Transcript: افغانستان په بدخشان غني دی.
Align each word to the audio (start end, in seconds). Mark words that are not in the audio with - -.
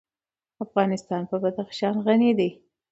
افغانستان 0.65 1.21
په 1.29 1.35
بدخشان 1.43 1.95
غني 2.05 2.31
دی. 2.39 2.49